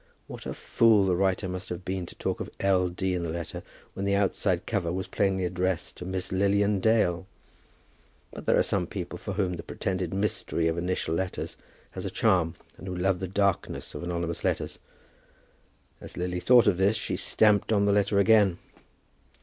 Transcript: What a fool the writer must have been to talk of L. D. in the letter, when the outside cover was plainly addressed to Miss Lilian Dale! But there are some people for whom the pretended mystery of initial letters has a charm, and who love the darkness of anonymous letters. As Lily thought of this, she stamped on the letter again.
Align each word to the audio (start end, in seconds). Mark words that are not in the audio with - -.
What 0.25 0.47
a 0.47 0.55
fool 0.55 1.05
the 1.05 1.15
writer 1.15 1.47
must 1.47 1.69
have 1.69 1.85
been 1.85 2.07
to 2.07 2.15
talk 2.15 2.39
of 2.39 2.49
L. 2.59 2.89
D. 2.89 3.13
in 3.13 3.21
the 3.21 3.29
letter, 3.29 3.61
when 3.93 4.03
the 4.03 4.15
outside 4.15 4.65
cover 4.65 4.91
was 4.91 5.05
plainly 5.07 5.45
addressed 5.45 5.95
to 5.97 6.05
Miss 6.07 6.31
Lilian 6.31 6.79
Dale! 6.79 7.27
But 8.33 8.47
there 8.47 8.57
are 8.57 8.63
some 8.63 8.87
people 8.87 9.19
for 9.19 9.33
whom 9.33 9.53
the 9.57 9.61
pretended 9.61 10.11
mystery 10.11 10.67
of 10.67 10.75
initial 10.75 11.13
letters 11.13 11.55
has 11.91 12.03
a 12.03 12.09
charm, 12.09 12.55
and 12.79 12.87
who 12.87 12.95
love 12.95 13.19
the 13.19 13.27
darkness 13.27 13.93
of 13.93 14.01
anonymous 14.01 14.43
letters. 14.43 14.79
As 16.01 16.17
Lily 16.17 16.39
thought 16.39 16.65
of 16.65 16.77
this, 16.79 16.95
she 16.95 17.15
stamped 17.15 17.71
on 17.71 17.85
the 17.85 17.93
letter 17.93 18.17
again. 18.17 18.57